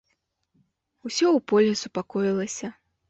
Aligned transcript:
Усё 1.09 1.27
ў 1.27 1.39
полі 1.53 1.71
супакоілася. 1.83 2.67